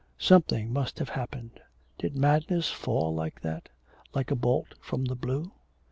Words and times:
Something 0.17 0.73
must 0.73 0.97
have 0.97 1.09
happened. 1.09 1.59
Did 1.99 2.15
madness 2.15 2.71
fall 2.71 3.13
like 3.13 3.41
that? 3.41 3.69
like 4.15 4.31
a 4.31 4.35
bolt 4.35 4.73
from 4.79 5.05
the 5.05 5.15
blue. 5.15 5.51